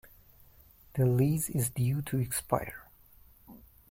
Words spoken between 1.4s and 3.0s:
is due to expire.